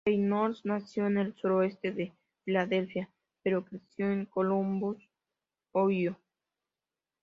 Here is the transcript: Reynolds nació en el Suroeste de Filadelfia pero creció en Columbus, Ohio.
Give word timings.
Reynolds 0.03 0.65
nació 0.65 1.05
en 1.05 1.19
el 1.19 1.35
Suroeste 1.35 1.91
de 1.91 2.11
Filadelfia 2.43 3.11
pero 3.43 3.63
creció 3.63 4.09
en 4.11 4.25
Columbus, 4.25 4.97
Ohio. 5.73 6.17